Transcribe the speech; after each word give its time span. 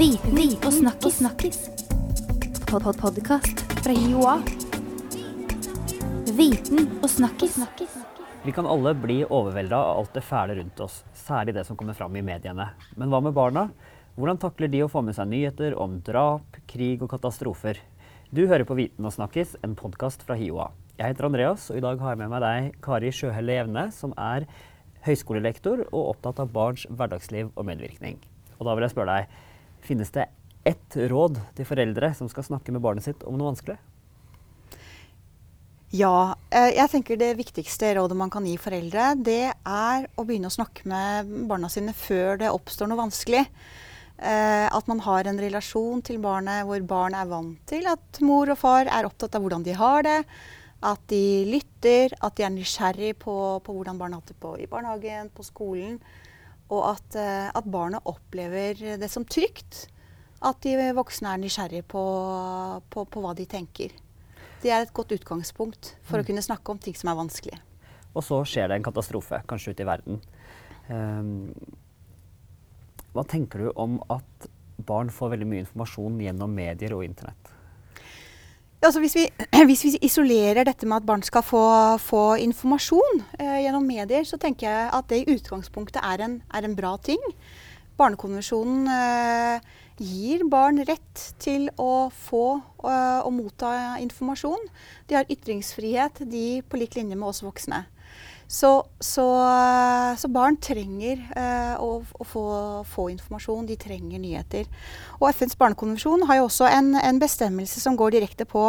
Viten 0.00 0.54
og 0.64 0.72
snakkis. 0.72 1.18
snakkis. 1.18 1.58
Pod 2.70 2.82
-pod 2.82 3.00
Podkast 3.00 3.58
fra 3.84 3.92
Joa. 3.92 4.38
Viten 6.38 6.88
og 7.02 7.10
snakkis. 7.10 7.58
Vi 8.42 8.52
kan 8.52 8.66
alle 8.66 8.94
bli 8.94 9.24
overvelda 9.24 9.76
av 9.76 9.98
alt 9.98 10.14
det 10.14 10.22
fæle 10.22 10.54
rundt 10.54 10.80
oss, 10.80 11.04
særlig 11.14 11.54
det 11.54 11.66
som 11.66 11.76
kommer 11.76 11.92
fram 11.92 12.16
i 12.16 12.22
mediene. 12.22 12.70
Men 12.96 13.10
hva 13.10 13.20
med 13.22 13.34
barna? 13.34 13.70
Hvordan 14.16 14.38
takler 14.38 14.68
de 14.68 14.82
å 14.82 14.88
få 14.88 15.02
med 15.04 15.14
seg 15.14 15.28
nyheter 15.28 15.78
om 15.78 16.00
drap, 16.00 16.56
krig 16.66 17.02
og 17.02 17.10
katastrofer? 17.10 17.76
Du 18.32 18.46
hører 18.46 18.64
på 18.64 18.74
Viten 18.74 19.04
og 19.04 19.12
snakkis, 19.12 19.56
en 19.62 19.76
podkast 19.76 20.22
fra 20.22 20.34
HiOA. 20.34 20.70
Jeg 20.98 21.06
heter 21.08 21.24
Andreas, 21.26 21.70
og 21.70 21.76
i 21.76 21.80
dag 21.80 21.98
har 21.98 22.10
jeg 22.10 22.18
med 22.18 22.30
meg 22.30 22.40
deg, 22.40 22.80
Kari 22.80 23.10
Sjøhelle 23.10 23.52
Jevne, 23.52 23.92
som 23.92 24.14
er 24.16 24.46
høyskolelektor 25.02 25.80
og 25.92 26.08
opptatt 26.08 26.40
av 26.40 26.48
barns 26.52 26.86
hverdagsliv 26.88 27.50
og 27.54 27.66
medvirkning. 27.66 28.16
Og 28.58 28.66
da 28.66 28.74
vil 28.74 28.82
jeg 28.82 28.90
spørre 28.90 29.20
deg, 29.20 29.26
finnes 29.86 30.12
det 30.14 30.28
ett 30.64 30.96
råd 31.10 31.38
til 31.56 31.68
foreldre 31.68 32.12
som 32.16 32.28
skal 32.28 32.46
snakke 32.46 32.72
med 32.74 32.84
barnet 32.84 33.06
sitt 33.06 33.24
om 33.24 33.38
noe 33.38 33.52
vanskelig? 33.52 33.78
Ja, 35.90 36.36
eh, 36.54 36.76
jeg 36.76 36.90
tenker 36.92 37.18
det 37.18 37.32
viktigste 37.34 37.88
rådet 37.96 38.14
man 38.14 38.30
kan 38.30 38.44
gi 38.46 38.54
foreldre, 38.60 39.08
det 39.18 39.50
er 39.50 40.04
å 40.14 40.22
begynne 40.22 40.46
å 40.46 40.54
snakke 40.54 40.86
med 40.86 41.32
barna 41.50 41.70
sine 41.72 41.94
før 41.96 42.38
det 42.38 42.52
oppstår 42.54 42.86
noe 42.86 43.00
vanskelig. 43.00 43.42
Eh, 44.20 44.68
At 44.70 44.86
man 44.86 45.00
har 45.00 45.26
en 45.26 45.40
relasjon 45.40 46.02
til 46.04 46.20
barnet 46.22 46.66
hvor 46.68 46.80
barnet 46.86 47.24
er 47.24 47.30
vant 47.32 47.58
til 47.66 47.88
at 47.88 48.20
mor 48.20 48.52
og 48.52 48.58
far 48.60 48.86
er 48.86 49.08
opptatt 49.08 49.34
av 49.34 49.42
hvordan 49.42 49.64
de 49.66 49.74
har 49.74 50.04
det. 50.06 50.18
At 50.80 51.00
de 51.08 51.44
lytter, 51.48 52.14
at 52.20 52.36
de 52.36 52.44
er 52.44 52.52
nysgjerrig 52.54 53.14
på, 53.18 53.34
på 53.64 53.74
hvordan 53.74 53.98
barnet 53.98 54.20
har 54.20 54.22
hatt 54.22 54.32
det 54.32 54.40
på 54.40 54.54
i 54.60 54.68
barnehagen, 54.70 55.32
på 55.34 55.44
skolen. 55.44 55.98
Og 56.70 56.84
at, 56.92 57.16
eh, 57.18 57.48
at 57.50 57.66
barnet 57.70 58.06
opplever 58.06 58.98
det 59.00 59.10
som 59.10 59.26
trygt. 59.26 59.88
At 60.40 60.62
de 60.64 60.76
voksne 60.96 61.34
er 61.34 61.42
nysgjerrige 61.42 61.84
på, 61.90 62.04
på, 62.88 63.04
på 63.04 63.24
hva 63.24 63.34
de 63.36 63.44
tenker. 63.50 63.92
Det 64.60 64.70
er 64.72 64.84
et 64.84 64.94
godt 64.96 65.12
utgangspunkt 65.16 65.94
for 66.04 66.20
å 66.20 66.26
kunne 66.26 66.44
snakke 66.44 66.72
om 66.72 66.80
ting 66.80 66.96
som 66.96 67.10
er 67.12 67.18
vanskelig. 67.18 67.58
Og 68.12 68.24
så 68.26 68.40
skjer 68.48 68.68
det 68.68 68.78
en 68.78 68.86
katastrofe, 68.86 69.40
kanskje 69.48 69.74
ute 69.74 69.84
i 69.84 69.88
verden. 69.88 70.18
Um, 70.90 71.52
hva 73.14 73.24
tenker 73.28 73.64
du 73.64 73.70
om 73.78 74.00
at 74.12 74.48
barn 74.86 75.10
får 75.12 75.32
veldig 75.34 75.48
mye 75.48 75.64
informasjon 75.64 76.18
gjennom 76.22 76.52
medier 76.54 76.92
og 76.96 77.06
internett? 77.06 77.39
Altså 78.80 79.00
hvis, 79.02 79.14
vi, 79.18 79.26
hvis 79.68 79.82
vi 79.84 79.98
isolerer 80.06 80.64
dette 80.64 80.88
med 80.88 81.02
at 81.02 81.08
barn 81.08 81.24
skal 81.24 81.44
få, 81.44 81.64
få 82.00 82.22
informasjon 82.40 83.20
eh, 83.36 83.58
gjennom 83.66 83.84
medier, 83.84 84.24
så 84.24 84.40
tenker 84.40 84.70
jeg 84.70 84.86
at 84.96 85.10
det 85.12 85.20
i 85.20 85.34
utgangspunktet 85.36 86.00
er 86.00 86.24
en, 86.24 86.40
er 86.48 86.64
en 86.64 86.76
bra 86.78 86.94
ting. 87.04 87.20
Barnekonvensjonen 88.00 88.88
eh, 88.88 89.68
gir 90.00 90.46
barn 90.48 90.80
rett 90.88 91.24
til 91.42 91.68
å 91.76 92.08
få 92.08 92.44
eh, 92.56 93.20
og 93.20 93.32
motta 93.36 93.98
informasjon. 94.00 94.64
De 95.10 95.18
har 95.18 95.28
ytringsfrihet, 95.28 96.24
de 96.24 96.62
på 96.64 96.80
lik 96.80 96.96
linje 96.96 97.20
med 97.20 97.28
oss 97.28 97.44
voksne. 97.44 97.84
Så, 98.50 98.70
så, 98.98 99.24
så 100.18 100.28
barn 100.28 100.56
trenger 100.58 101.20
eh, 101.38 101.74
å, 101.78 102.00
å 102.02 102.24
få, 102.26 102.42
få 102.90 103.04
informasjon, 103.12 103.68
de 103.68 103.76
trenger 103.78 104.18
nyheter. 104.18 104.66
Og 105.20 105.28
FNs 105.30 105.54
barnekonvensjon 105.60 106.26
har 106.26 106.40
jo 106.40 106.48
også 106.48 106.66
en, 106.66 106.96
en 106.98 107.20
bestemmelse 107.22 107.78
som 107.78 107.94
går 107.94 108.16
direkte 108.16 108.48
på, 108.50 108.64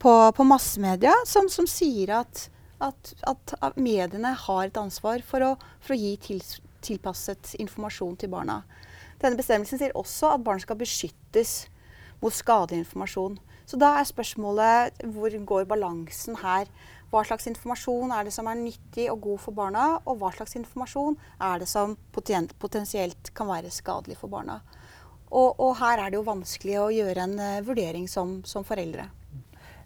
på, 0.00 0.14
på 0.32 0.48
massemedia, 0.48 1.12
som, 1.28 1.50
som 1.52 1.68
sier 1.68 2.14
at, 2.22 2.46
at, 2.80 3.12
at, 3.28 3.76
mediene 3.76 4.32
har 4.46 4.62
et 4.70 4.80
ansvar 4.80 5.20
for 5.28 5.44
å, 5.44 5.52
for 5.84 5.92
å 5.92 6.00
gi 6.00 6.14
til, 6.24 6.40
tilpasset 6.88 7.52
informasjon 7.60 8.16
til 8.22 8.32
barna. 8.32 8.62
Denne 9.20 9.36
bestemmelsen 9.36 9.82
sier 9.82 9.92
også 9.98 10.32
at 10.38 10.46
barn 10.46 10.64
skal 10.64 10.80
beskyttes 10.80 11.66
mot 12.22 12.32
skadelig 12.32 12.86
informasjon. 12.86 13.36
Så 13.68 13.76
da 13.76 13.98
er 13.98 14.08
spørsmålet 14.08 15.02
hvor 15.12 15.34
går 15.52 15.68
balansen 15.68 16.40
her? 16.40 16.70
Hva 17.08 17.22
slags 17.24 17.48
informasjon 17.48 18.10
er 18.12 18.26
det 18.26 18.34
som 18.34 18.48
er 18.50 18.58
nyttig 18.60 19.06
og 19.08 19.22
god 19.24 19.40
for 19.40 19.56
barna, 19.56 19.84
og 20.04 20.18
hva 20.20 20.28
slags 20.34 20.58
informasjon 20.60 21.16
er 21.40 21.62
det 21.62 21.68
som 21.70 21.94
potensielt 22.12 23.30
kan 23.36 23.48
være 23.48 23.72
skadelig 23.72 24.18
for 24.20 24.32
barna? 24.32 24.58
Og, 25.28 25.54
og, 25.60 25.74
her 25.80 26.00
er 26.02 26.10
det 26.10 26.18
jo 26.18 26.26
vanskelig 26.26 26.76
å 26.80 26.90
gjøre 26.92 27.24
en 27.24 27.34
uh, 27.40 27.64
vurdering 27.64 28.06
som, 28.08 28.38
som 28.48 28.64
foreldre. 28.64 29.08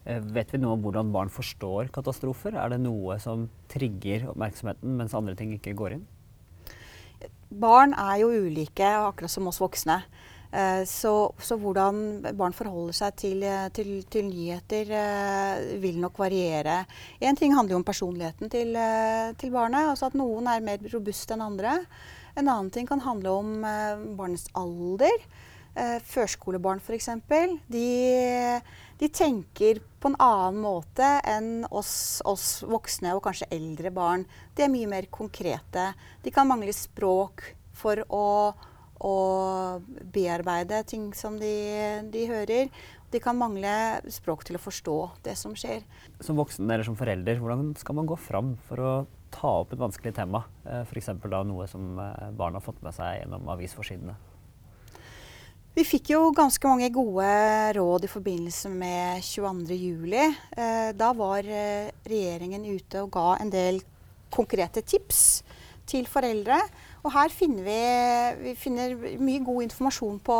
Eh, 0.04 0.18
vet 0.34 0.50
vi 0.54 0.58
noe 0.62 0.76
om 0.76 0.82
hvordan 0.82 1.10
barn 1.14 1.30
forstår 1.30 1.90
katastrofer? 1.94 2.54
Er 2.58 2.74
det 2.74 2.80
noe 2.82 3.18
som 3.22 3.48
trigger 3.70 4.28
oppmerksomheten, 4.32 4.98
mens 4.98 5.14
andre 5.18 5.34
ting 5.38 5.54
ikke 5.54 5.74
går 5.78 5.98
inn? 5.98 6.04
Barn 7.62 7.94
er 7.98 8.22
jo 8.22 8.30
ulike, 8.46 8.86
akkurat 8.86 9.30
som 9.30 9.46
oss 9.50 9.60
voksne. 9.62 10.00
Eh, 10.52 10.84
så, 10.84 11.32
så, 11.40 11.56
hvordan 11.56 12.20
barn 12.36 12.52
forholder 12.52 12.96
seg 12.96 13.14
til, 13.16 13.44
til, 13.72 13.92
til 14.12 14.26
nyheter 14.28 14.90
eh, 14.98 15.62
vil 15.80 15.96
nok 16.02 16.18
variere. 16.20 16.82
Én 17.24 17.38
ting 17.38 17.54
handler 17.56 17.78
jo 17.78 17.80
om 17.80 17.86
personligheten 17.88 18.52
til, 18.52 18.74
eh, 18.76 19.32
til, 19.40 19.52
barnet. 19.54 19.88
altså 19.88 20.10
At 20.10 20.18
noen 20.18 20.50
er 20.52 20.64
mer 20.64 20.82
robuste 20.92 21.32
enn 21.32 21.46
andre. 21.46 21.78
En 22.36 22.44
annen 22.48 22.68
ting 22.72 22.88
kan 22.88 23.00
handle 23.00 23.32
om 23.40 23.48
barnets 24.16 24.46
alder. 24.56 25.24
Førskolebarn 26.04 26.80
f.eks. 26.80 27.08
De, 27.72 27.88
de 29.00 29.08
tenker 29.12 29.80
på 30.00 30.10
en 30.10 30.16
annen 30.20 30.58
måte 30.64 31.08
enn 31.28 31.66
oss, 31.68 32.20
oss, 32.28 32.62
voksne 32.68 33.12
og 33.16 33.22
kanskje 33.24 33.48
eldre 33.52 33.92
barn. 33.92 34.24
De 34.56 34.64
er 34.64 34.72
mye 34.72 34.88
mer 34.88 35.08
konkrete. 35.12 35.90
De 36.24 36.32
kan 36.32 36.48
mangle 36.48 36.72
språk 36.76 37.44
for 37.76 38.00
å 38.08 38.24
og 39.02 39.86
bearbeide 40.14 40.82
ting 40.88 41.10
som 41.16 41.38
de, 41.40 41.52
de, 42.12 42.26
hører. 42.30 42.70
De 43.12 43.20
kan 43.20 43.36
mangle 43.36 43.72
språk 44.12 44.44
til 44.46 44.56
å 44.56 44.62
forstå 44.62 44.96
det 45.26 45.34
som 45.38 45.56
skjer. 45.58 45.82
Som 46.22 46.38
voksen 46.38 46.70
eller 46.70 46.86
som 46.86 46.96
forelder, 46.98 47.40
hvordan 47.42 47.74
skal 47.80 47.98
man 47.98 48.08
gå 48.08 48.18
fram 48.20 48.54
for 48.68 48.82
å 48.82 48.92
ta 49.34 49.56
opp 49.62 49.74
et 49.74 49.82
vanskelig 49.82 50.14
tema? 50.16 50.44
Eh, 50.64 50.84
F.eks. 50.86 51.10
noe 51.48 51.66
som 51.70 51.98
eh, 51.98 52.28
barn 52.36 52.58
har 52.58 52.64
fått 52.64 52.82
med 52.84 52.94
seg 52.96 53.22
gjennom 53.22 53.50
avisforsidene. 53.52 54.14
Vi 55.72 55.86
fikk 55.88 56.10
jo 56.12 56.26
ganske 56.36 56.68
mange 56.68 56.90
gode 56.92 57.26
råd 57.78 58.04
i 58.04 58.12
forbindelse 58.12 58.68
med 58.70 59.24
22.07. 59.24 60.12
Eh, 60.12 60.90
da 60.94 61.12
var 61.16 61.48
regjeringen 61.48 62.68
ute 62.68 63.02
og 63.02 63.12
ga 63.16 63.38
en 63.40 63.52
del 63.52 63.80
konkrete 64.32 64.84
tips 64.84 65.42
til 65.88 66.08
foreldre. 66.08 66.60
Og 67.02 67.10
her 67.14 67.32
finner 67.34 67.66
vi, 67.66 67.78
vi 68.44 68.52
finner 68.58 68.94
mye 69.18 69.42
god 69.42 69.64
informasjon 69.66 70.20
på, 70.22 70.36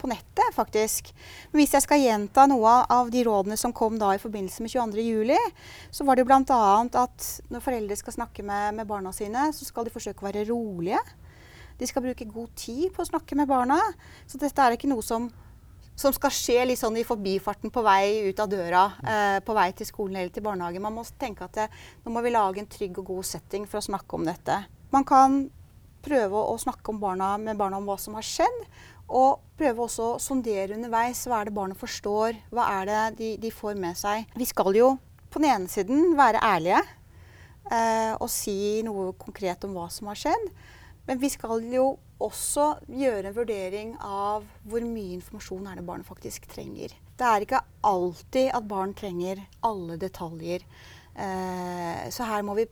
på, 0.00 0.10
nettet, 0.10 0.52
faktisk. 0.56 1.08
Men 1.50 1.62
hvis 1.62 1.72
jeg 1.76 1.86
skal 1.86 2.02
gjenta 2.02 2.44
noe 2.50 2.74
av 2.92 3.12
de 3.12 3.22
rådene 3.24 3.56
som 3.60 3.72
kom 3.76 3.96
da 4.00 4.12
i 4.12 4.20
forbindelse 4.20 4.64
med 4.64 4.74
22.07, 4.74 5.62
så 5.94 6.06
var 6.08 6.20
det 6.20 6.26
bl.a. 6.28 6.62
at 7.04 7.30
når 7.48 7.64
foreldre 7.64 7.98
skal 8.00 8.18
snakke 8.18 8.44
med, 8.44 8.76
med 8.80 8.88
barna 8.88 9.14
sine, 9.16 9.48
så 9.56 9.68
skal 9.68 9.88
de 9.88 9.94
forsøke 9.94 10.20
å 10.20 10.28
være 10.28 10.44
rolige. 10.50 11.00
De 11.80 11.88
skal 11.88 12.04
bruke 12.04 12.28
god 12.28 12.52
tid 12.60 12.90
på 12.92 13.02
å 13.02 13.08
snakke 13.08 13.38
med 13.38 13.48
barna. 13.48 13.80
Så 14.28 14.40
dette 14.40 14.60
er 14.60 14.76
ikke 14.76 14.92
noe 14.92 15.04
som 15.06 15.32
som 16.02 16.14
skal 16.14 16.32
skje 16.32 16.62
litt 16.66 16.80
sånn 16.80 16.96
i 16.96 17.04
forbifarten 17.06 17.72
på 17.72 17.82
vei 17.84 18.28
ut 18.30 18.40
av 18.40 18.50
døra, 18.50 18.84
eh, 19.04 19.38
på 19.44 19.54
vei 19.54 19.68
til 19.76 19.86
skolen 19.86 20.16
eller 20.16 20.32
til 20.32 20.44
barnehagen. 20.44 20.82
Man 20.82 20.96
må 20.96 21.04
tenke 21.04 21.44
at 21.44 21.58
det, 21.58 21.66
nå 22.04 22.12
må 22.14 22.22
vi 22.24 22.32
lage 22.32 22.62
en 22.62 22.70
trygg 22.70 22.98
og 22.98 23.10
god 23.12 23.28
setting 23.28 23.66
for 23.68 23.78
å 23.78 23.86
snakke 23.90 24.16
om 24.16 24.24
dette. 24.24 24.56
Man 24.92 25.04
kan 25.04 25.50
prøve 26.04 26.42
å 26.42 26.58
snakke 26.60 26.94
barna, 27.00 27.36
med 27.38 27.58
barna 27.60 27.78
om 27.80 27.86
hva 27.88 27.98
som 28.00 28.16
har 28.18 28.26
skjedd. 28.26 28.58
Og 29.12 29.42
prøve 29.58 29.86
også 29.86 30.14
å 30.14 30.20
sondere 30.22 30.76
underveis. 30.76 31.24
Hva 31.28 31.40
er 31.40 31.50
det 31.50 31.56
barnet 31.56 31.80
forstår? 31.80 32.38
Hva 32.54 32.68
er 32.80 32.88
det 32.88 33.00
de, 33.20 33.30
de 33.42 33.52
får 33.54 33.78
med 33.80 33.98
seg? 33.98 34.28
Vi 34.38 34.48
skal 34.48 34.76
jo 34.78 34.94
på 35.32 35.40
den 35.40 35.50
ene 35.50 35.70
siden 35.72 36.12
være 36.18 36.42
ærlige 36.44 36.82
eh, 37.72 38.12
og 38.18 38.28
si 38.32 38.82
noe 38.84 39.12
konkret 39.20 39.64
om 39.64 39.76
hva 39.76 39.88
som 39.92 40.10
har 40.10 40.20
skjedd. 40.20 40.48
Men 41.08 41.18
vi 41.18 41.32
skal 41.32 41.64
jo 41.72 41.96
også 42.22 42.66
gjøre 42.86 43.30
en 43.30 43.36
vurdering 43.36 43.94
av 44.06 44.44
hvor 44.68 44.84
mye 44.86 45.16
informasjon 45.16 45.66
er 45.66 45.80
det 45.80 45.86
barnet 45.88 46.06
faktisk 46.06 46.46
trenger. 46.52 46.94
Det 47.18 47.28
er 47.28 47.44
ikke 47.44 47.62
alltid 47.86 48.52
at 48.54 48.68
barn 48.70 48.94
trenger 48.98 49.42
alle 49.66 49.98
detaljer. 50.00 50.62
Eh, 51.12 52.08
så 52.12 52.24
her 52.28 52.46
må 52.46 52.56
vi 52.56 52.68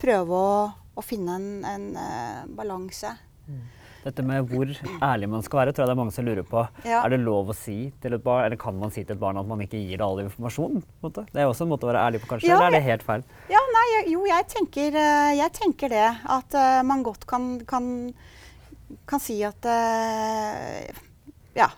prøve 0.00 0.36
å 0.36 0.52
å 0.98 1.04
finne 1.04 1.38
en, 1.38 1.50
en 1.66 1.90
uh, 1.96 2.46
balanse. 2.58 3.14
Mm. 3.48 3.66
Dette 3.98 4.22
med 4.24 4.46
hvor 4.48 4.70
ærlig 5.04 5.28
man 5.30 5.42
skal 5.44 5.60
være, 5.60 5.72
tror 5.74 5.84
jeg 5.84 5.90
det 5.90 5.94
er 5.94 6.00
mange 6.00 6.14
som 6.14 6.26
lurer 6.26 6.46
på. 6.46 6.62
Ja. 6.86 7.02
Er 7.02 7.12
det 7.12 7.18
lov 7.22 7.50
å 7.52 7.56
si 7.56 7.90
til 8.02 8.14
et 8.14 8.22
barn, 8.24 8.44
eller 8.46 8.60
kan 8.60 8.78
man 8.78 8.92
si 8.94 9.02
til 9.02 9.16
et 9.16 9.20
barn 9.20 9.40
at 9.40 9.48
man 9.48 9.62
ikke 9.64 9.80
gir 9.80 9.98
det 9.98 10.06
all 10.06 10.22
informasjon? 10.22 10.80
Det 11.02 11.26
er 11.34 11.48
også 11.48 11.66
en 11.66 11.72
måte 11.72 11.86
å 11.86 11.90
være 11.90 12.04
ærlig 12.06 12.22
på, 12.22 12.30
kanskje? 12.30 12.50
Ja, 12.50 12.60
eller 12.60 12.70
er 12.70 12.78
det 12.78 12.86
helt 12.86 13.04
feil? 13.06 13.26
Ja, 13.52 13.60
nei, 13.74 13.84
jo, 14.14 14.22
jeg 14.30 14.46
tenker, 14.54 14.96
eh, 15.02 15.34
jeg 15.40 15.54
tenker 15.58 15.92
det. 15.92 16.06
At 16.38 16.56
uh, 16.56 16.80
man 16.86 17.04
godt 17.06 17.26
kan, 17.30 17.50
kan, 17.68 17.92
kan 19.10 19.22
si 19.22 19.40
at 19.46 19.68
uh, 19.68 21.04
Ja. 21.58 21.70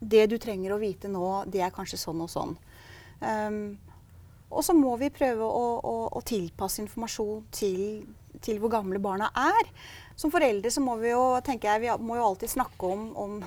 Det 0.00 0.30
du 0.32 0.38
trenger 0.40 0.72
å 0.72 0.80
vite 0.80 1.10
nå, 1.12 1.42
det 1.52 1.60
er 1.60 1.74
kanskje 1.74 1.98
sånn 2.00 2.22
og 2.24 2.30
sånn. 2.32 2.54
Um, 3.20 3.74
og 4.50 4.64
så 4.66 4.74
må 4.74 4.96
vi 5.00 5.12
prøve 5.14 5.46
å, 5.46 5.66
å, 5.78 5.96
å 6.18 6.22
tilpasse 6.26 6.82
informasjon 6.82 7.44
til 7.54 7.84
til 8.44 8.60
hvor 8.60 8.72
gamle 8.72 9.00
barna 9.02 9.30
er. 9.36 9.68
Som 10.18 10.32
foreldre 10.32 10.72
så 10.72 10.82
må 10.84 10.96
vi 11.00 11.12
jo 11.12 11.22
jeg, 11.40 11.82
vi 11.82 11.92
må 12.04 12.18
jo 12.18 12.26
alltid 12.30 12.52
snakke 12.52 12.88
om, 12.88 13.06
om 13.16 13.38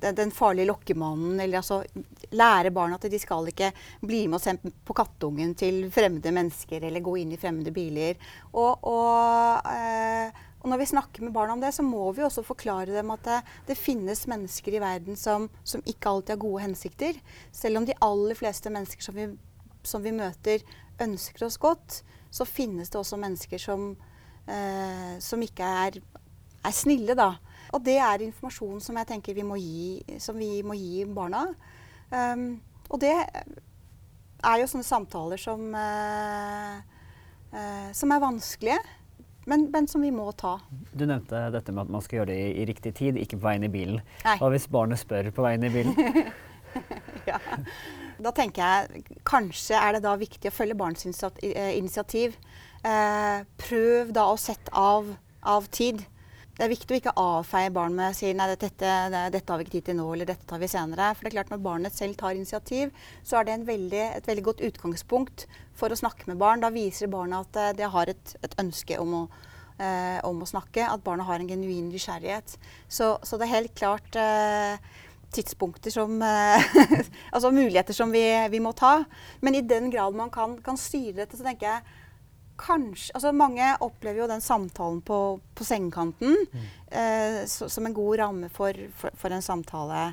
den, 0.00 0.32
farlige 0.34 0.68
lokkemannen. 0.70 1.38
Eller 1.40 1.60
altså 1.60 1.82
lære 2.30 2.72
barna 2.74 2.98
at 2.98 3.08
de 3.10 3.20
skal 3.20 3.48
ikke 3.50 3.72
bli 4.00 4.26
med 4.26 4.40
og 4.40 4.44
sende 4.44 4.74
på 4.84 4.96
kattungen 4.96 5.54
til 5.58 5.86
fremmede 5.94 6.34
mennesker 6.34 6.88
eller 6.88 7.04
gå 7.04 7.18
inn 7.22 7.32
i 7.34 7.40
fremmede 7.40 7.74
biler. 7.74 8.18
Og, 8.52 8.84
og, 8.88 9.72
eh, 9.72 10.44
og 10.58 10.72
når 10.72 10.82
vi 10.82 10.90
snakker 10.90 11.24
med 11.24 11.34
barna 11.36 11.54
om 11.54 11.62
det, 11.62 11.72
så 11.76 11.84
må 11.86 12.10
vi 12.16 12.24
også 12.26 12.42
forklare 12.46 12.90
dem 12.96 13.12
at 13.14 13.26
det, 13.28 13.42
det 13.70 13.78
finnes 13.78 14.26
mennesker 14.30 14.74
i 14.74 14.82
verden 14.82 15.18
som, 15.18 15.46
som, 15.62 15.84
ikke 15.86 16.10
alltid 16.10 16.34
har 16.34 16.42
gode 16.42 16.64
hensikter. 16.66 17.20
Selv 17.54 17.80
om 17.80 17.86
de 17.86 17.96
aller 18.04 18.38
fleste 18.38 18.72
mennesker 18.74 19.06
som 19.06 19.16
vi, 19.16 19.30
som 19.88 20.04
vi 20.04 20.12
møter, 20.14 20.62
ønsker 21.02 21.46
oss 21.46 21.58
godt, 21.60 22.02
så 22.30 22.46
finnes 22.48 22.90
det 22.92 23.00
også 23.00 23.18
mennesker 23.20 23.60
som, 23.62 23.90
eh, 24.46 25.16
som 25.24 25.42
ikke 25.42 25.68
er, 25.86 26.00
er 26.64 26.74
snille, 26.74 27.16
da. 27.18 27.32
Og 27.74 27.82
det 27.84 27.98
er 28.00 28.24
informasjon 28.24 28.80
som 28.80 28.96
jeg 29.00 29.08
tenker 29.10 29.36
vi 29.36 29.46
må 29.46 29.58
gi, 29.60 30.18
som 30.22 30.38
vi 30.40 30.62
må 30.64 30.76
gi 30.78 31.04
barna. 31.04 31.46
Um, 32.08 32.60
og 32.88 33.00
det 33.02 33.12
er 33.12 34.60
jo 34.62 34.68
sånne 34.70 34.86
samtaler 34.86 35.40
som, 35.40 35.66
uh, 35.76 36.78
uh, 37.52 37.90
som 37.92 38.14
er 38.14 38.22
vanskelige, 38.22 38.78
men, 39.48 39.66
men, 39.72 39.88
som 39.88 40.04
vi 40.04 40.12
må 40.12 40.30
ta. 40.36 40.54
Du 40.92 41.04
nevnte 41.08 41.46
dette 41.52 41.72
med 41.72 41.86
at 41.86 41.92
man 41.92 42.04
skal 42.04 42.20
gjøre 42.20 42.32
det 42.32 42.40
i, 42.40 42.48
i 42.62 42.66
riktig 42.68 42.94
tid, 42.96 43.20
ikke 43.20 43.36
på 43.36 43.48
veien 43.48 43.64
i 43.68 43.72
bilen. 43.72 44.00
Nei. 44.24 44.36
Hva 44.40 44.50
hvis 44.52 44.68
barnet 44.72 45.00
spør 45.00 45.30
på 45.36 45.44
veien 45.44 45.64
i 45.68 45.72
bilen? 45.72 45.96
ja. 47.30 47.40
Da 48.18 48.32
tenker 48.34 48.62
jeg 48.62 49.18
kanskje 49.28 49.78
er 49.78 49.96
det 49.96 50.04
da 50.06 50.16
viktig 50.18 50.50
å 50.50 50.54
følge 50.54 50.78
barns 50.78 51.06
eh, 51.06 51.74
initiativ. 51.78 52.36
Eh, 52.86 53.42
prøv 53.60 54.14
da 54.14 54.28
å 54.32 54.38
sette 54.40 54.72
av, 54.74 55.10
av 55.42 55.68
tid. 55.74 56.04
Det 56.58 56.64
er 56.66 56.72
viktig 56.72 56.90
å 56.90 56.98
ikke 56.98 57.12
avfeie 57.22 57.70
barn 57.70 57.94
med 57.94 58.10
å 58.10 58.14
si 58.18 58.32
nei, 58.34 58.48
dette, 58.50 58.70
dette, 58.74 59.44
har 59.46 59.60
vi 59.60 59.66
ikke 59.66 59.76
tid 59.76 59.84
til 59.90 59.98
nå, 60.00 60.08
eller 60.10 60.26
dette 60.26 60.46
tar 60.48 60.58
vi 60.58 60.66
senere. 60.70 61.12
For 61.14 61.22
det 61.22 61.30
er 61.30 61.36
klart 61.36 61.52
Når 61.52 61.60
barnet 61.62 61.94
selv 61.94 62.18
tar 62.18 62.34
initiativ, 62.34 62.90
så 63.22 63.38
er 63.38 63.46
det 63.46 63.60
veldig, 63.68 64.00
et 64.16 64.26
veldig 64.26 64.44
godt 64.48 64.64
utgangspunkt 64.66 65.46
for 65.78 65.94
å 65.94 66.00
snakke 66.00 66.26
med 66.26 66.40
barn. 66.42 66.64
Da 66.64 66.72
viser 66.74 67.12
barnet 67.12 67.46
at 67.46 67.60
eh, 67.62 67.76
det 67.78 67.92
har 67.94 68.10
et, 68.10 68.34
et 68.42 68.58
ønske 68.58 68.98
om 68.98 69.14
å, 69.20 69.22
eh, 69.78 70.18
om 70.26 70.42
å, 70.42 70.50
snakke, 70.50 70.82
at 70.82 71.04
barnet 71.06 71.30
har 71.30 71.38
en 71.38 71.52
genuin 71.52 71.92
nysgjerrighet. 71.92 72.58
Så, 72.90 73.14
så 73.22 73.38
det 73.38 73.46
er 73.46 73.54
helt 73.54 73.78
klart 73.78 74.18
eh, 74.18 74.98
tidspunkter 75.34 75.92
som 75.92 76.22
eh, 76.22 76.76
Altså 77.32 77.50
muligheter 77.50 77.94
som 77.96 78.12
vi, 78.12 78.24
vi, 78.50 78.60
må 78.60 78.72
ta. 78.72 79.02
Men 79.40 79.54
i 79.54 79.62
den 79.62 79.90
grad 79.90 80.16
man 80.16 80.30
kan, 80.30 80.56
kan 80.64 80.80
styre 80.80 81.22
dette, 81.22 81.38
så 81.38 81.46
tenker 81.46 81.68
jeg 81.68 82.04
kanskje 82.58 83.14
altså 83.14 83.30
Mange 83.36 83.68
opplever 83.84 84.24
jo 84.24 84.30
den 84.30 84.42
samtalen 84.42 84.98
på, 85.06 85.38
på 85.54 85.66
sengekanten 85.66 86.34
mm. 86.34 86.66
eh, 86.90 87.38
så, 87.46 87.68
som 87.70 87.86
en 87.86 87.94
god 87.94 88.18
ramme 88.18 88.50
for, 88.50 88.74
for, 88.98 89.14
for 89.14 89.34
en 89.34 89.44
samtale. 89.44 90.08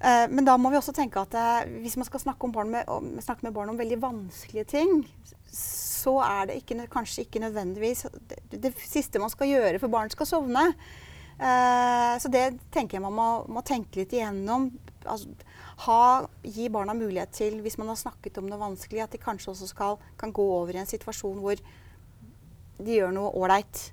Eh, 0.00 0.26
men 0.30 0.46
da 0.46 0.54
må 0.58 0.70
vi 0.70 0.78
også 0.78 0.94
tenke 0.94 1.22
at 1.22 1.34
eh, 1.38 1.70
hvis 1.82 1.96
man 1.98 2.06
skal 2.06 2.22
snakke, 2.22 2.50
med, 2.64 2.84
om, 2.86 3.16
snakke, 3.22 3.46
med 3.46 3.54
barn 3.54 3.72
om 3.72 3.78
veldig 3.78 4.00
vanskelige 4.02 4.68
ting, 4.74 5.02
så 5.50 6.18
er 6.22 6.50
det 6.50 6.60
ikke, 6.60 6.86
kanskje 6.92 7.24
ikke 7.24 7.42
nødvendigvis 7.42 8.06
det, 8.30 8.60
det, 8.62 8.72
siste 8.86 9.18
man 9.18 9.32
skal 9.32 9.50
gjøre 9.50 9.80
for 9.82 9.90
barn 9.90 10.10
skal 10.10 10.28
sovne. 10.28 10.68
Eh, 11.38 12.14
så 12.18 12.30
det 12.34 12.46
tenker 12.74 12.98
jeg 12.98 13.04
man 13.04 13.14
må, 13.14 13.28
må 13.50 13.62
tenke 13.66 14.02
litt 14.02 14.14
igjennom. 14.16 14.70
Altså, 15.08 15.30
ha, 15.86 16.00
gi 16.42 16.66
barna 16.74 16.94
mulighet 16.98 17.36
til, 17.38 17.60
hvis 17.62 17.78
man 17.78 17.92
har 17.92 18.00
snakket 18.00 18.40
om 18.40 18.48
noe 18.50 18.58
vanskelig, 18.58 19.04
at 19.04 19.14
de 19.14 19.20
kanskje 19.22 19.52
også 19.52 19.68
skal, 19.70 20.00
kan 20.18 20.34
gå 20.34 20.42
over 20.56 20.74
i 20.74 20.82
en 20.82 20.90
situasjon 20.90 21.38
hvor 21.44 21.60
de 22.78 22.98
gjør 22.98 23.14
noe 23.14 23.30
ålreit. 23.38 23.84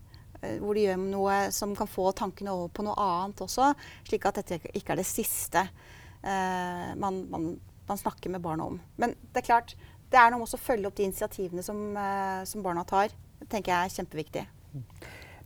Eh, 0.42 0.58
hvor 0.62 0.78
de 0.78 0.88
gjør 0.88 1.02
noe 1.02 1.38
som 1.56 1.76
kan 1.78 1.90
få 1.90 2.10
tankene 2.18 2.54
over 2.56 2.74
på 2.74 2.86
noe 2.88 2.98
annet 3.02 3.46
også. 3.46 3.72
Slik 4.08 4.26
at 4.30 4.42
dette 4.42 4.74
ikke 4.74 4.96
er 4.96 5.02
det 5.02 5.10
siste 5.10 5.66
eh, 5.66 6.92
man, 6.98 7.22
man, 7.32 7.52
man, 7.86 8.02
snakker 8.02 8.34
med 8.34 8.44
barna 8.46 8.72
om. 8.72 8.80
Men 9.02 9.14
det 9.32 9.44
er 9.44 9.50
klart, 9.52 9.76
det 10.10 10.22
er 10.22 10.34
noe 10.34 10.42
med 10.42 10.58
å 10.58 10.62
følge 10.62 10.90
opp 10.90 10.98
de 10.98 11.08
initiativene 11.08 11.66
som, 11.66 11.86
eh, 11.98 12.42
som 12.50 12.66
barna 12.66 12.86
tar. 12.88 13.14
Det 13.42 13.50
tenker 13.52 13.74
jeg 13.74 13.92
er 13.92 13.96
kjempeviktig. 14.00 14.48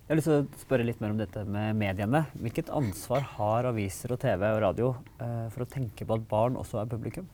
Jeg 0.10 0.16
har 0.16 0.18
lyst 0.24 0.30
til 0.32 0.40
å 0.42 0.58
spørre 0.58 0.86
litt 0.88 1.02
mer 1.04 1.12
om 1.14 1.20
dette 1.20 1.42
med 1.46 1.76
mediene. 1.78 2.24
Hvilket 2.42 2.72
ansvar 2.74 3.22
har 3.36 3.68
aviser 3.70 4.10
og 4.10 4.18
TV 4.18 4.42
og 4.42 4.62
radio 4.64 4.88
eh, 5.22 5.44
for 5.54 5.62
å 5.62 5.68
tenke 5.70 6.02
på 6.02 6.16
at 6.16 6.24
barn 6.32 6.56
også 6.58 6.80
er 6.82 6.88
publikum? 6.90 7.28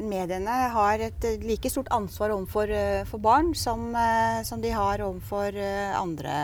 Mediene 0.00 0.54
har 0.72 1.02
et 1.04 1.26
eh, 1.28 1.42
like 1.44 1.68
stort 1.68 1.90
ansvar 1.92 2.32
overfor 2.32 2.72
for 3.10 3.20
barn 3.20 3.50
som, 3.60 3.92
som, 4.48 4.62
de 4.62 4.70
har 4.72 5.04
overfor 5.04 5.58
andre, 6.00 6.36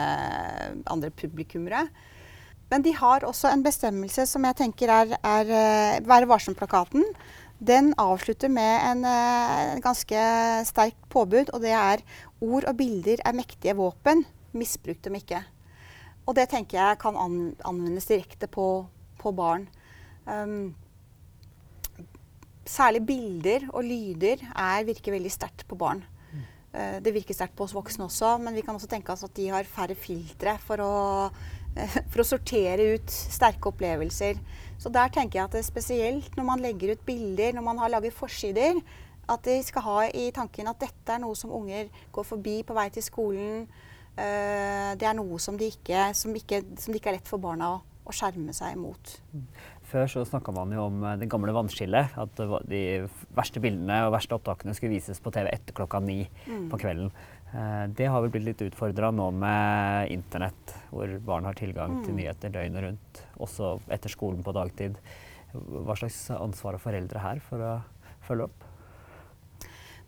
andre 0.85 1.09
publikummere. 1.17 1.87
Men 2.69 2.85
de 2.85 2.93
har 2.99 3.25
også 3.25 3.49
en 3.49 3.63
bestemmelse 3.65 4.27
som 4.29 4.45
jeg 4.45 4.59
tenker 4.59 4.93
er, 4.93 5.15
er 5.17 6.05
Være 6.05 6.27
varsom-plakaten. 6.29 7.07
Den 7.57 7.89
avslutter 7.97 8.53
med 8.53 8.85
en, 8.91 9.01
en 9.09 9.81
ganske 9.81 10.27
sterk 10.69 11.01
påbud, 11.09 11.49
og 11.55 11.65
det 11.65 11.73
er 11.73 12.05
ord 12.37 12.69
og 12.69 12.77
bilder 12.77 13.25
er 13.25 13.39
mektige 13.41 13.73
våpen 13.81 14.21
misbruk 14.57 15.01
dem 15.05 15.17
ikke. 15.19 15.41
Og 16.27 16.37
det 16.37 16.47
tenker 16.51 16.77
jeg 16.77 16.99
kan 17.01 17.17
anvendes 17.17 18.07
direkte 18.09 18.49
på, 18.51 18.85
på 19.19 19.33
barn. 19.35 19.67
Um, 20.25 20.73
særlig 22.67 23.01
bilder 23.07 23.67
og 23.73 23.83
lyder 23.87 24.43
er, 24.53 24.85
virker 24.87 25.15
veldig 25.17 25.33
sterkt 25.33 25.65
på 25.67 25.77
barn. 25.79 26.03
Uh, 26.71 26.99
det 27.03 27.13
virker 27.15 27.35
sterkt 27.35 27.57
på 27.57 27.65
oss 27.65 27.75
voksne 27.75 28.05
også, 28.07 28.35
men 28.43 28.55
vi 28.55 28.63
kan 28.65 28.77
også 28.77 28.91
tenke 28.91 29.11
oss 29.13 29.25
at 29.27 29.35
de 29.35 29.49
har 29.51 29.67
færre 29.67 29.97
filtre 29.97 30.55
for 30.63 30.83
å, 30.85 30.93
uh, 31.31 31.97
for 32.11 32.23
å 32.23 32.27
sortere 32.27 32.93
ut 32.95 33.11
sterke 33.11 33.73
opplevelser. 33.73 34.39
Så 34.81 34.93
der 34.93 35.11
tenker 35.13 35.39
jeg 35.39 35.49
at 35.49 35.55
det 35.57 35.63
er 35.65 35.71
spesielt 35.71 36.37
når 36.37 36.47
man 36.47 36.63
legger 36.63 36.93
ut 36.93 37.07
bilder, 37.07 37.55
når 37.57 37.65
man 37.65 37.81
har 37.81 37.91
laget 37.93 38.15
forsider, 38.17 38.79
at 39.29 39.45
de 39.45 39.61
skal 39.63 39.85
ha 39.85 39.97
i 40.17 40.29
tanken 40.35 40.69
at 40.69 40.81
dette 40.81 41.13
er 41.13 41.21
noe 41.21 41.37
som 41.37 41.53
unger 41.55 41.89
går 42.13 42.25
forbi 42.27 42.61
på 42.67 42.75
vei 42.75 42.87
til 42.93 43.05
skolen. 43.05 43.65
Uh, 44.17 44.91
det 44.99 45.07
er 45.07 45.15
noe 45.15 45.39
som, 45.39 45.55
de 45.59 45.69
ikke, 45.71 46.09
som, 46.17 46.33
ikke, 46.35 46.61
som 46.79 46.91
det 46.91 46.99
ikke 46.99 47.13
er 47.13 47.19
lett 47.19 47.29
for 47.31 47.41
barna 47.41 47.69
å, 47.77 47.81
å 48.03 48.15
skjerme 48.15 48.53
seg 48.55 48.75
imot. 48.75 49.15
Før 49.91 50.07
så 50.11 50.23
snakka 50.27 50.53
man 50.55 50.71
jo 50.71 50.85
om 50.87 51.01
eh, 51.03 51.17
det 51.19 51.27
gamle 51.31 51.51
vannskillet. 51.55 52.13
At 52.19 52.41
de 52.69 52.81
verste 53.35 53.63
bildene 53.63 54.01
og 54.05 54.13
verste 54.15 54.37
opptakene 54.37 54.75
skulle 54.77 54.95
vises 54.95 55.19
på 55.23 55.33
TV 55.35 55.49
etter 55.51 55.75
klokka 55.75 55.99
ni 56.03 56.21
mm. 56.23 56.69
på 56.71 56.79
kvelden. 56.83 57.11
Uh, 57.51 57.87
det 57.91 58.07
har 58.07 58.23
vel 58.23 58.31
blitt 58.31 58.47
litt 58.47 58.65
utfordra 58.69 59.09
nå 59.15 59.27
med 59.35 60.13
internett, 60.13 60.75
hvor 60.91 61.11
barn 61.27 61.49
har 61.49 61.59
tilgang 61.59 61.99
mm. 61.99 62.03
til 62.07 62.19
nyheter 62.19 62.55
døgnet 62.55 62.87
rundt. 62.87 63.23
Også 63.43 63.77
etter 63.91 64.13
skolen 64.13 64.43
på 64.45 64.55
dagtid. 64.55 64.99
Hva 65.51 65.97
slags 65.99 66.23
ansvar 66.37 66.77
har 66.77 66.83
foreldre 66.83 67.23
her 67.23 67.43
for 67.43 67.63
å 67.67 67.77
følge 68.27 68.47
opp? 68.47 68.70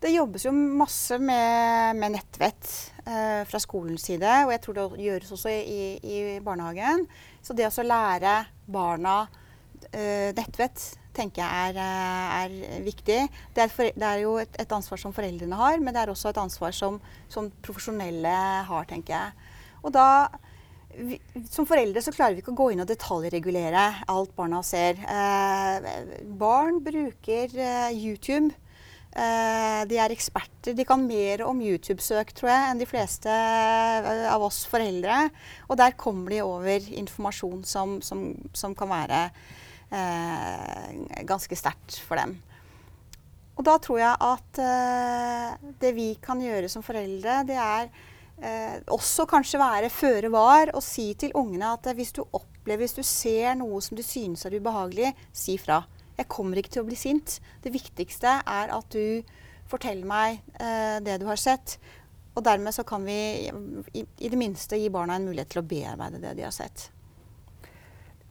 Det 0.04 0.10
jobbes 0.12 0.42
jo 0.44 0.50
masse 0.52 1.16
med, 1.16 1.96
med 1.96 2.12
nettvett 2.12 2.66
eh, 3.08 3.40
fra 3.48 3.60
skolens 3.62 4.02
side, 4.04 4.28
og 4.44 4.50
jeg 4.52 4.60
tror 4.60 4.76
det 4.76 5.04
gjøres 5.06 5.30
også 5.32 5.52
i, 5.54 5.78
i 6.04 6.18
barnehagen. 6.44 7.06
Så 7.40 7.56
det 7.56 7.70
å 7.70 7.86
lære 7.86 8.34
barna 8.68 9.22
eh, 9.88 10.28
nettvett 10.36 10.82
tenker 11.16 11.40
jeg 11.40 11.70
er, 11.70 11.78
eh, 11.80 12.34
er 12.42 12.84
viktig. 12.84 13.16
Det 13.56 13.64
er, 13.64 13.72
for, 13.72 13.88
det 13.96 14.10
er 14.10 14.20
jo 14.26 14.34
et, 14.42 14.58
et, 14.60 14.74
ansvar 14.76 15.00
som 15.00 15.14
foreldrene 15.16 15.56
har, 15.56 15.80
men 15.80 15.96
det 15.96 16.02
er 16.02 16.12
også 16.12 16.34
et 16.34 16.40
ansvar 16.42 16.76
som, 16.76 16.98
som 17.32 17.48
profesjonelle 17.64 18.34
har, 18.68 18.84
tenker 18.90 19.14
jeg. 19.16 19.54
Og 19.80 19.94
da 19.94 20.08
vi, 20.98 21.16
som 21.48 21.64
foreldre 21.64 22.02
så 22.04 22.12
klarer 22.12 22.36
vi 22.36 22.44
ikke 22.44 22.52
å 22.52 22.60
gå 22.60 22.68
inn 22.74 22.84
og 22.84 22.90
detaljregulere 22.92 23.86
alt 24.12 24.36
barna 24.36 24.60
ser. 24.66 25.00
Eh, 25.00 25.88
barn 26.44 26.82
bruker 26.84 27.56
eh, 27.56 27.96
YouTube 27.96 28.52
de 29.14 29.98
er 30.00 30.10
eksperter. 30.10 30.74
De 30.74 30.86
kan 30.86 31.02
mer 31.06 31.44
om 31.46 31.60
YouTube-søk 31.62 32.32
tror 32.34 32.50
jeg, 32.50 32.70
enn 32.70 32.80
de 32.80 32.88
fleste 32.88 33.30
uh, 33.30 34.24
av 34.32 34.42
oss 34.42 34.64
foreldre. 34.70 35.28
Og 35.68 35.78
der 35.78 35.94
kommer 35.98 36.34
de 36.34 36.40
over 36.42 36.88
informasjon 36.98 37.62
som, 37.68 38.00
som, 38.02 38.26
som 38.56 38.74
kan 38.74 38.90
være 38.90 39.20
eh, 39.94 41.22
ganske 41.28 41.58
sterkt 41.58 42.00
for 42.02 42.18
dem. 42.18 42.34
Og 43.54 43.62
da 43.68 43.76
tror 43.78 44.00
jeg 44.00 44.18
at 44.26 44.58
det 45.78 45.92
vi 45.94 46.08
kan 46.18 46.40
gjøre 46.42 46.66
som 46.72 46.82
foreldre, 46.82 47.44
det 47.46 47.54
er 47.54 47.86
også 48.90 49.28
kanskje 49.30 49.60
være 49.62 49.92
føre 49.94 50.30
var 50.34 50.72
og 50.74 50.82
si 50.82 51.12
til 51.14 51.30
ungene 51.38 51.70
at 51.76 51.86
hvis 51.94 52.10
du 52.16 52.24
opplever, 52.24 52.82
hvis 52.82 52.98
du 52.98 53.04
ser 53.06 53.54
noe 53.60 53.78
som 53.78 53.94
du 53.94 54.02
synes 54.02 54.42
er 54.42 54.58
ubehagelig, 54.58 55.12
si 55.30 55.54
fra. 55.62 55.84
Jeg 56.18 56.30
kommer 56.30 56.60
ikke 56.60 56.76
til 56.76 56.84
å 56.84 56.88
bli 56.88 56.98
sint. 56.98 57.38
Det 57.64 57.72
viktigste 57.74 58.38
er 58.40 58.72
at 58.74 58.94
du 58.94 59.24
forteller 59.70 60.06
meg 60.06 60.40
eh, 60.60 60.98
det 61.04 61.18
du 61.22 61.26
har 61.28 61.40
sett. 61.40 61.78
Og 62.34 62.42
dermed 62.46 62.74
så 62.74 62.84
kan 62.86 63.04
vi 63.06 63.16
i, 63.46 64.02
i, 64.02 64.28
det 64.28 64.38
minste 64.38 64.78
gi 64.78 64.90
barna 64.92 65.18
en 65.18 65.28
mulighet 65.28 65.52
til 65.54 65.62
å 65.62 65.68
bearbeide 65.70 66.20
det 66.22 66.34
de 66.38 66.46
har 66.46 66.54
sett. 66.54 66.88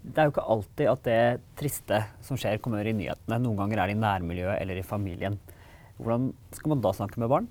Det 0.03 0.19
er 0.19 0.27
jo 0.27 0.33
ikke 0.33 0.49
alltid 0.55 0.89
at 0.91 1.03
det 1.07 1.19
triste 1.59 1.99
som 2.27 2.39
skjer, 2.39 2.59
kommer 2.63 2.83
i 2.83 2.95
nyhetene. 2.95 3.39
Noen 3.39 3.61
ganger 3.61 3.79
er 3.79 3.91
det 3.91 3.95
i 3.95 4.01
nærmiljøet 4.03 4.57
eller 4.59 4.79
i 4.79 4.87
familien. 4.87 5.37
Hvordan 5.99 6.33
skal 6.51 6.73
man 6.73 6.83
da 6.83 6.91
snakke 6.95 7.21
med 7.23 7.31
barn? 7.31 7.47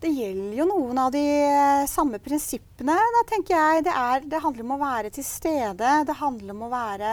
Det 0.00 0.08
gjelder 0.14 0.54
jo 0.56 0.64
noen 0.70 0.96
av 1.02 1.10
de 1.12 1.20
eh, 1.20 1.88
samme 1.90 2.22
prinsippene. 2.22 2.94
Da 3.16 3.24
tenker 3.28 3.56
jeg 3.56 3.84
det, 3.84 3.92
er, 3.92 4.22
det 4.24 4.40
handler 4.40 4.64
om 4.64 4.76
å 4.78 4.80
være 4.80 5.10
til 5.12 5.26
stede. 5.26 5.90
Det 6.08 6.16
handler 6.22 6.54
om 6.54 6.62
å 6.64 6.70
være 6.72 7.10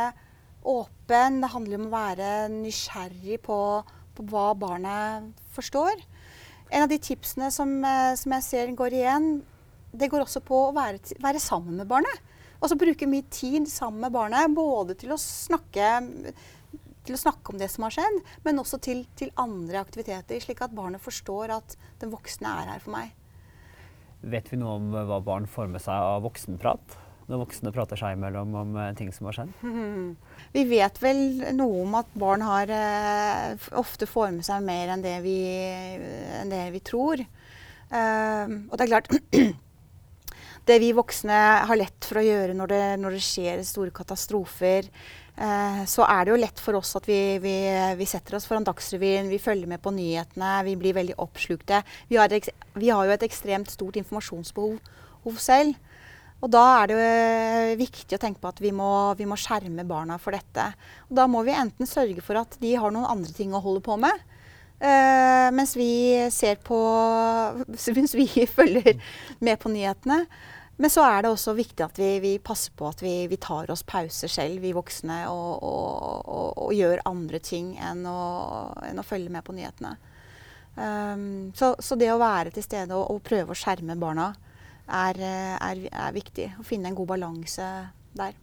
åpen. 0.64 1.42
Det 1.44 1.52
handler 1.54 1.80
om 1.80 1.88
å 1.90 1.96
være 1.96 2.32
nysgjerrig 2.54 3.42
på, 3.46 3.60
på 4.18 4.26
hva 4.32 4.52
barnet 4.58 5.32
forstår. 5.56 6.02
En 6.70 6.84
av 6.84 6.92
de 6.92 7.00
tipsene 7.00 7.52
som, 7.54 7.78
eh, 7.86 8.14
som, 8.20 8.34
jeg 8.36 8.44
ser 8.44 8.74
går 8.76 8.98
igjen, 8.98 9.30
det 9.96 10.10
går 10.12 10.26
også 10.26 10.44
på 10.44 10.68
å 10.68 10.74
være, 10.76 11.00
være 11.24 11.42
sammen 11.42 11.80
med 11.80 11.88
barnet. 11.88 12.24
Og 12.58 12.72
så 12.72 12.78
bruke 12.80 13.08
mye 13.08 13.26
tid 13.32 13.70
sammen 13.70 14.02
med 14.04 14.16
barnet. 14.16 14.52
Både 14.56 14.98
til 15.00 15.14
å 15.14 15.20
snakke, 15.22 15.88
til 17.08 17.16
å 17.16 17.22
snakke 17.22 17.54
om 17.54 17.62
det 17.62 17.70
som 17.72 17.86
har 17.86 17.96
skjedd, 17.96 18.20
men 18.44 18.60
også 18.60 18.82
til, 18.84 19.06
til, 19.16 19.32
andre 19.40 19.80
aktiviteter. 19.80 20.42
Slik 20.44 20.66
at 20.66 20.76
barnet 20.76 21.04
forstår 21.04 21.54
at 21.56 21.78
den 22.02 22.12
voksne 22.12 22.52
er 22.64 22.74
her 22.74 22.84
for 22.84 22.98
meg. 22.98 23.14
Vet 24.28 24.50
vi 24.52 24.58
noe 24.60 24.80
om 24.80 24.90
hva 24.92 25.22
barn 25.24 25.46
får 25.48 25.70
med 25.72 25.84
seg 25.86 25.94
av 25.94 26.26
voksenprat? 26.26 26.98
Når 27.28 27.42
voksne 27.42 27.74
prater 27.76 28.00
seg 28.00 28.16
imellom 28.16 28.54
om 28.56 28.76
eh, 28.80 28.94
ting 28.96 29.10
som 29.12 29.28
har 29.28 29.36
skjedd? 29.36 29.52
Vi 30.56 30.64
vet 30.70 31.00
vel 31.04 31.22
noe 31.58 31.84
om 31.84 31.98
at 32.00 32.12
barn 32.16 32.44
har, 32.46 32.72
uh, 32.72 33.70
ofte 33.80 34.08
får 34.08 34.32
med 34.38 34.48
seg 34.48 34.64
mer 34.64 34.94
enn 34.94 35.04
det 35.04 35.18
vi, 35.26 35.38
enn 36.40 36.52
det 36.54 36.64
vi 36.72 36.82
tror. 36.88 37.24
Uh, 37.92 38.68
og 38.70 38.76
det 38.78 38.86
er 38.86 38.92
klart 38.92 39.12
Det 40.68 40.76
vi 40.84 40.90
voksne 40.92 41.36
har 41.64 41.80
lett 41.80 42.04
for 42.04 42.20
å 42.20 42.26
gjøre 42.26 42.56
når 42.58 42.72
det, 42.74 42.80
når 43.00 43.16
det 43.16 43.22
skjer 43.24 43.62
store 43.64 43.94
katastrofer, 43.96 44.88
uh, 45.40 45.84
så 45.88 46.08
er 46.08 46.24
det 46.24 46.34
jo 46.34 46.40
lett 46.42 46.64
for 46.64 46.80
oss 46.80 46.96
at 47.00 47.08
vi, 47.08 47.20
vi, 47.44 47.58
vi 48.00 48.08
setter 48.08 48.40
oss 48.40 48.48
foran 48.48 48.68
Dagsrevyen, 48.68 49.32
vi 49.32 49.40
følger 49.40 49.68
med 49.72 49.84
på 49.84 49.92
nyhetene, 49.96 50.62
vi 50.68 50.76
blir 50.80 50.96
veldig 50.96 51.20
oppslukte. 51.24 51.84
Vi 52.08 52.20
har, 52.20 52.32
vi 52.32 52.92
har 52.92 53.08
jo 53.08 53.16
et 53.16 53.28
ekstremt 53.28 53.72
stort 53.72 54.00
informasjonsbehov 54.00 55.44
selv. 55.44 55.76
Og 56.38 56.52
da 56.54 56.64
er 56.80 56.90
det 56.90 56.98
jo 56.98 57.78
viktig 57.80 58.18
å 58.18 58.22
tenke 58.22 58.42
på 58.44 58.50
at 58.52 58.60
vi 58.62 58.72
må, 58.76 58.90
vi 59.18 59.26
må, 59.30 59.38
skjerme 59.40 59.86
barna 59.90 60.20
for 60.22 60.38
dette. 60.38 60.70
Og 61.10 61.18
da 61.18 61.26
må 61.30 61.42
vi 61.48 61.56
enten 61.58 61.90
sørge 61.90 62.22
for 62.26 62.38
at 62.44 62.60
de 62.62 62.76
har 62.78 62.94
noen 62.94 63.10
andre 63.10 63.34
ting 63.34 63.56
å 63.58 63.64
holde 63.64 63.82
på 63.86 63.98
med. 64.02 64.22
Uh, 64.78 65.50
mens 65.58 65.74
vi 65.74 65.90
ser 66.30 66.60
på 66.62 66.78
Mens 67.98 68.14
vi 68.14 68.28
følger 68.58 69.02
med 69.42 69.58
på 69.64 69.74
nyhetene. 69.74 70.22
Men 70.78 70.94
så 70.94 71.02
er 71.10 71.24
det 71.26 71.32
også 71.32 71.56
viktig 71.58 71.82
at 71.82 71.98
vi, 71.98 72.12
vi 72.22 72.36
passer 72.38 72.74
på 72.78 72.86
at 72.86 73.02
vi, 73.02 73.26
vi, 73.32 73.40
tar 73.42 73.72
oss 73.74 73.82
pauser 73.82 74.30
selv, 74.30 74.62
vi 74.62 74.76
voksne, 74.78 75.24
og, 75.32 75.64
og, 75.66 76.28
og, 76.30 76.52
og 76.68 76.76
gjør 76.78 77.02
andre 77.10 77.42
ting 77.42 77.72
enn 77.82 78.06
å, 78.06 78.20
enn 78.86 79.02
å, 79.02 79.06
følge 79.06 79.34
med 79.34 79.42
på 79.48 79.58
nyhetene. 79.58 79.96
Um, 80.78 81.50
så, 81.58 81.72
så, 81.82 81.98
det 81.98 82.12
å 82.14 82.20
være 82.22 82.54
til 82.54 82.62
stede 82.62 82.94
og, 82.94 83.24
prøve 83.26 83.56
å 83.56 83.58
skjerme 83.58 83.98
barna 83.98 84.30
er, 84.88 85.22
er, 85.22 85.86
er 85.92 86.16
viktig. 86.16 86.52
Å 86.60 86.66
finne 86.66 86.92
en 86.92 86.98
god 86.98 87.12
balanse 87.16 87.70
der. 88.18 88.36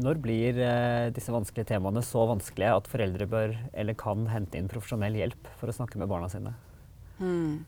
Når 0.00 0.20
blir 0.22 0.58
eh, 0.62 1.12
disse 1.14 1.32
vanskelige 1.34 1.72
temaene 1.72 2.02
så 2.04 2.24
vanskelige 2.28 2.74
at 2.78 2.90
foreldre 2.90 3.28
bør 3.28 3.56
eller 3.76 3.96
kan 3.98 4.28
hente 4.30 4.60
inn 4.60 4.70
profesjonell 4.70 5.16
hjelp 5.18 5.48
for 5.60 5.68
å 5.68 5.76
snakke 5.76 6.00
med 6.00 6.10
barna 6.10 6.30
sine? 6.32 6.52
Hmm. 7.18 7.64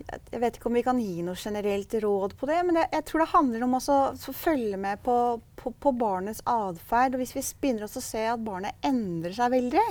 Jeg 0.00 0.40
vet 0.40 0.56
ikke 0.56 0.70
om 0.70 0.76
vi 0.78 0.84
kan 0.84 1.00
gi 1.02 1.20
noe 1.24 1.38
generelt 1.38 1.92
råd 2.02 2.34
på 2.40 2.48
det, 2.48 2.60
men 2.66 2.78
jeg, 2.80 2.88
jeg 2.94 3.06
tror 3.08 3.22
det 3.22 3.32
handler 3.34 3.64
om 3.66 3.76
å 3.76 3.98
følge 4.40 4.78
med 4.80 5.02
på, 5.04 5.16
på, 5.60 5.72
på 5.76 5.92
barnets 5.96 6.40
atferd. 6.48 7.18
Hvis 7.20 7.34
vi 7.36 7.44
begynner 7.60 7.84
å 7.84 8.02
se 8.04 8.24
at 8.32 8.44
barnet 8.44 8.86
endrer 8.86 9.36
seg 9.36 9.52
veldig, 9.52 9.84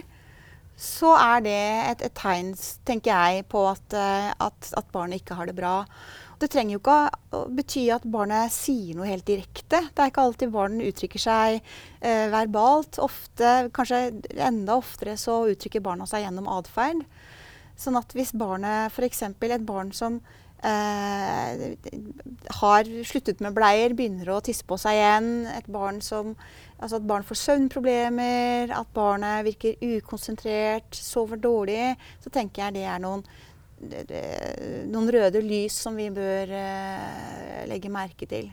så 0.79 1.11
er 1.19 1.43
det 1.43 1.59
et, 1.59 2.01
et 2.07 2.15
tegn, 2.15 2.53
tenker 2.87 3.11
jeg, 3.11 3.45
på 3.51 3.65
at, 3.67 3.95
eh, 3.97 4.31
at, 4.31 4.71
at, 4.79 4.91
barnet 4.93 5.19
ikke 5.19 5.35
har 5.35 5.49
det 5.49 5.57
bra. 5.57 5.83
Det 6.39 6.47
trenger 6.53 6.77
jo 6.77 6.79
ikke 6.79 6.99
å 7.35 7.41
bety 7.51 7.83
at 7.91 8.05
barnet 8.07 8.53
sier 8.55 8.95
noe 8.95 9.09
helt 9.09 9.27
direkte. 9.27 9.81
Det 9.91 9.99
er 9.99 10.11
ikke 10.11 10.23
alltid 10.23 10.53
barn 10.53 10.79
uttrykker 10.79 11.19
seg 11.19 11.57
eh, 11.59 12.29
verbalt. 12.31 13.01
Ofte, 13.03 13.67
kanskje 13.75 14.05
enda 14.39 14.77
oftere, 14.79 15.17
så 15.19 15.41
uttrykker 15.51 15.83
barna 15.83 16.07
seg 16.07 16.23
gjennom 16.23 16.47
atferd. 16.55 17.03
Sånn 17.79 17.99
at 17.99 18.15
hvis 18.15 18.31
barnet, 18.35 18.95
f.eks. 18.95 19.25
et 19.27 19.67
barn 19.67 19.91
som 19.95 20.21
eh, 20.63 21.75
har 22.61 22.93
sluttet 23.07 23.43
med 23.43 23.55
bleier, 23.55 23.95
begynner 23.95 24.31
å 24.31 24.41
tisse 24.43 24.63
på 24.67 24.79
seg 24.79 24.95
igjen, 24.95 25.29
et 25.51 25.67
barn 25.71 25.99
som 26.03 26.37
Altså 26.79 26.95
at 26.95 27.07
barn 27.07 27.25
får 27.27 27.41
søvnproblemer, 27.41 28.71
at 28.71 28.91
barnet 28.95 29.43
virker 29.49 29.81
ukonsentrert, 29.83 30.95
sover 30.95 31.39
dårlig. 31.43 31.91
Så 32.23 32.31
tenker 32.31 32.63
jeg 32.63 32.77
det 32.77 32.85
er 32.87 33.01
noen, 33.03 33.25
noen 34.87 35.11
røde 35.11 35.43
lys 35.43 35.75
som 35.83 35.99
vi 35.99 36.07
bør 36.15 36.53
uh, 36.55 37.65
legge 37.67 37.91
merke 37.91 38.29
til. 38.31 38.47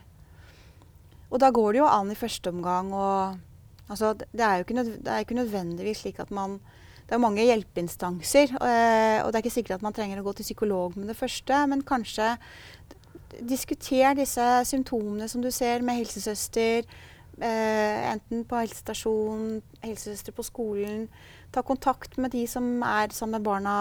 Og 1.31 1.39
da 1.39 1.51
går 1.55 1.75
det 1.75 1.81
jo 1.81 1.87
an 1.87 2.11
i 2.11 2.19
første 2.19 2.51
omgang 2.51 2.91
å 2.95 3.07
altså 3.87 4.11
det, 4.19 4.43
er 4.43 4.59
jo 4.59 4.65
ikke 4.65 4.83
det 4.83 5.11
er 5.11 5.23
ikke 5.23 5.39
nødvendigvis 5.39 6.03
slik 6.03 6.19
at 6.19 6.31
man 6.31 6.59
Det 7.07 7.15
er 7.15 7.21
mange 7.23 7.43
hjelpeinstanser, 7.47 8.49
uh, 8.59 9.23
og 9.23 9.29
det 9.31 9.37
er 9.37 9.43
ikke 9.45 9.53
sikkert 9.53 9.77
at 9.77 9.83
man 9.85 9.93
trenger 9.95 10.19
å 10.19 10.25
gå 10.25 10.33
til 10.35 10.43
psykolog 10.43 10.97
med 10.97 11.07
det 11.07 11.15
første, 11.15 11.55
men 11.71 11.79
kanskje 11.79 12.33
diskuter 13.47 14.11
disse 14.19 14.43
symptomene 14.67 15.29
som 15.31 15.39
du 15.39 15.47
ser 15.47 15.85
med 15.87 16.01
helsesøster 16.01 16.83
Eh, 16.83 17.16
enten 17.45 18.45
på 18.49 18.57
helsestasjonen, 18.61 19.61
helsesøstre 19.83 20.33
på 20.33 20.45
skolen. 20.45 21.05
Ta 21.53 21.61
kontakt 21.63 22.17
med 22.17 22.33
de 22.33 22.43
som 22.49 22.65
er 22.83 23.13
sammen 23.15 23.37
med 23.37 23.45
barna 23.45 23.75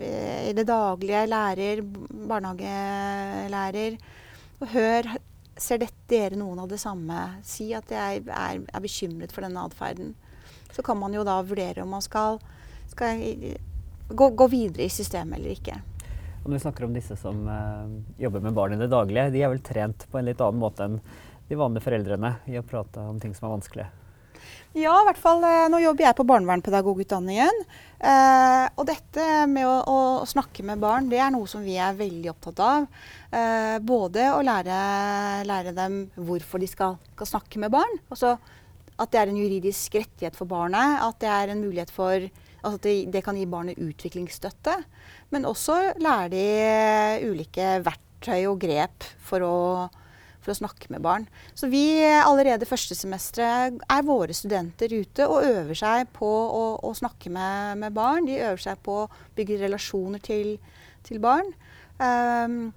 eh, 0.00 0.50
i 0.50 0.52
det 0.56 0.66
daglige. 0.68 1.26
Lærer, 1.30 1.82
barnehagelærer. 2.32 3.98
Og 4.60 4.68
hør 4.74 5.16
Ser 5.56 5.80
dere 6.10 6.36
noen 6.36 6.58
av 6.60 6.68
det 6.68 6.76
samme? 6.76 7.16
Si 7.40 7.70
at 7.72 7.88
jeg 7.88 8.18
er, 8.28 8.58
er 8.60 8.82
bekymret 8.84 9.32
for 9.32 9.40
denne 9.40 9.62
atferden. 9.64 10.10
Så 10.68 10.82
kan 10.84 10.98
man 11.00 11.14
jo 11.16 11.22
da 11.24 11.38
vurdere 11.40 11.80
om 11.80 11.94
man 11.96 12.04
skal, 12.04 12.36
skal 12.92 13.22
gå, 14.12 14.28
gå, 14.36 14.48
videre 14.52 14.84
i 14.84 14.92
systemet 14.92 15.38
eller 15.38 15.54
ikke. 15.54 15.78
Og 16.42 16.50
når 16.50 16.58
vi 16.58 16.62
snakker 16.66 16.84
om 16.84 16.92
disse 16.92 17.16
som 17.16 17.40
uh, 17.48 17.88
jobber 18.20 18.44
med 18.44 18.58
barn 18.58 18.76
i 18.76 18.80
det 18.82 18.90
daglige, 18.92 19.30
de 19.32 19.46
er 19.46 19.54
vel 19.54 19.64
trent 19.64 20.04
på 20.12 20.20
en 20.20 20.28
litt 20.28 20.44
annen 20.44 20.60
måte 20.60 20.84
enn 20.84 21.00
de 21.48 21.58
vanlige 21.58 21.86
foreldrene 21.86 22.36
i 22.50 22.58
å 22.58 22.66
prate 22.66 23.04
om 23.06 23.20
ting 23.22 23.34
som 23.36 23.48
er 23.48 23.56
vanskelig? 23.58 23.86
Ja, 24.76 24.92
i 25.00 25.06
hvert 25.08 25.20
fall 25.20 25.44
eh, 25.48 25.66
nå 25.72 25.78
jobber 25.80 26.04
jeg 26.04 26.16
på 26.18 26.26
barnevernpedagogutdanningen. 26.28 27.62
Eh, 27.96 28.64
og 28.76 28.84
dette 28.88 29.46
med 29.48 29.64
å, 29.64 29.76
å, 29.88 30.26
snakke 30.28 30.66
med 30.68 30.82
barn, 30.82 31.08
det 31.08 31.22
er 31.22 31.32
noe 31.32 31.48
som 31.48 31.64
vi 31.64 31.78
er 31.80 31.96
veldig 31.96 32.28
opptatt 32.34 32.60
av. 32.60 32.84
Eh, 33.32 33.78
både 33.80 34.28
å 34.34 34.42
lære, 34.44 34.76
lære, 35.48 35.72
dem 35.76 36.02
hvorfor 36.28 36.60
de 36.60 36.68
skal, 36.68 36.98
skal 37.14 37.32
snakke 37.32 37.62
med 37.62 37.72
barn. 37.72 37.96
Altså 38.10 38.36
at 38.96 39.12
det 39.12 39.20
er 39.20 39.32
en 39.32 39.40
juridisk 39.40 39.96
rettighet 39.96 40.36
for 40.36 40.48
barnet. 40.50 41.00
At 41.04 41.20
det 41.24 41.32
er 41.32 41.52
en 41.52 41.64
mulighet 41.64 41.92
for 41.92 42.20
altså 42.20 42.76
at 42.76 42.84
det, 42.84 42.96
det 43.14 43.24
kan 43.24 43.36
gi 43.38 43.48
barnet 43.48 43.80
utviklingsstøtte. 43.80 44.76
Men 45.32 45.48
også 45.48 45.78
lære 45.96 46.32
de 46.36 47.30
ulike 47.30 47.78
verktøy 47.86 48.42
og 48.44 48.60
grep 48.60 49.08
for 49.24 49.44
å 49.44 49.56
for 50.46 50.54
å 50.54 50.60
snakke 50.60 50.90
med 50.94 51.02
barn. 51.04 51.26
Så 51.58 51.68
vi 51.72 51.84
allerede 52.06 52.68
første 52.68 52.96
semesteret 52.96 53.82
er 53.90 54.06
våre 54.06 54.36
studenter 54.36 54.94
ute 54.94 55.26
og 55.26 55.44
øver 55.44 55.76
seg 55.78 56.08
på 56.16 56.30
å, 56.30 56.64
å 56.86 56.94
snakke 56.96 57.32
med, 57.34 57.82
med, 57.82 57.94
barn. 57.96 58.30
De 58.30 58.38
øver 58.38 58.62
seg 58.62 58.80
på 58.86 59.02
å 59.02 59.12
bygge 59.36 59.60
relasjoner 59.66 60.22
til, 60.22 60.56
til 61.06 61.22
barn. 61.22 61.50
Um, 61.98 62.74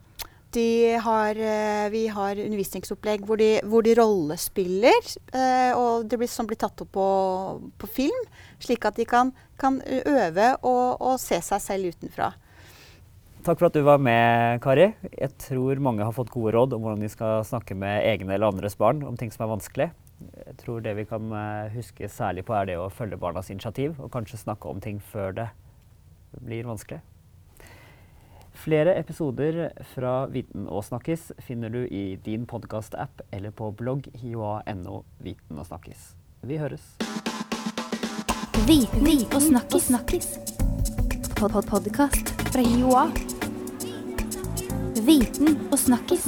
har, 0.50 1.38
eh, 1.38 1.90
vi 1.94 2.08
har 2.08 2.40
undervisningsopplegg 2.42 3.22
hvor 3.22 3.38
de, 3.38 3.60
hvor 3.70 3.84
de 3.86 3.94
rollespiller, 3.94 4.98
Eh, 5.30 5.78
og 5.78 6.10
det 6.10 6.18
blir, 6.18 6.28
som 6.28 6.48
blir 6.48 6.58
tatt 6.58 6.82
opp 6.82 6.92
på, 6.92 7.08
på, 7.78 7.88
film, 7.88 8.24
slik 8.60 8.86
at 8.86 8.96
de 8.98 9.06
kan, 9.06 9.32
kan 9.62 9.80
øve 9.86 10.58
og, 10.64 10.98
og 11.02 11.20
se 11.22 11.38
seg 11.38 11.62
selv 11.62 11.94
utenfra. 11.94 12.34
Takk 13.50 13.63
for 13.63 13.65
at 13.72 13.77
du 13.79 13.82
var 13.82 13.98
med, 13.98 14.60
Kari. 14.62 14.91
Jeg 15.10 15.32
tror 15.41 15.79
mange 15.82 16.06
har 16.06 16.13
fått 16.13 16.29
gode 16.29 16.51
råd 16.53 16.75
om 16.75 16.84
hvordan 16.84 17.01
de 17.01 17.08
skal 17.10 17.39
snakke 17.41 17.74
med 17.74 18.03
egne 18.06 18.36
eller 18.36 18.51
andres 18.53 18.75
barn 18.77 19.00
om 19.01 19.15
ting 19.18 19.32
som 19.34 19.41
er 19.41 19.50
vanskelig. 19.50 19.88
Jeg 20.46 20.58
tror 20.60 20.84
det 20.86 20.94
vi 21.00 21.06
kan 21.10 21.32
eh, 21.34 21.72
huske 21.74 22.06
særlig 22.13 22.44
på, 22.46 22.53
er 22.53 22.68
det 22.70 22.75
å 22.77 22.91
følge 22.94 23.18
barnas 23.18 23.50
initiativ, 23.50 23.96
og 23.98 24.12
kanskje 24.13 24.38
snakke 24.38 24.70
om 24.70 24.77
ting 24.86 25.00
før 25.01 25.34
det 25.39 25.48
blir 26.46 26.70
vanskelig. 26.70 27.00
Flere 28.53 28.94
episoder 29.01 29.72
fra 29.96 30.13
Viten 30.29 30.70
og 30.70 30.86
snakkis 30.86 31.32
finner 31.41 31.74
du 31.74 31.88
i 31.88 32.20
din 32.22 32.46
podkast-app 32.46 33.25
eller 33.34 33.50
på 33.50 33.72
blogg 33.74 34.12
hioa.no 34.13 35.01
Viten 35.25 35.58
og 35.58 35.65
snakkis. 35.72 36.12
Vi 36.46 36.62
høres. 36.62 36.86
Viten 38.70 39.58
og 39.58 39.82
snakkis. 39.82 40.36
Pod 41.34 41.50
-pod 41.51 41.65
Podkast 41.65 42.36
fra 42.51 42.62
Joa. 42.62 43.28
Viten 45.06 45.60
og 45.72 45.79
snakkis. 45.79 46.27